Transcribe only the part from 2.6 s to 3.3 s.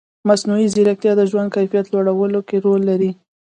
رول لري.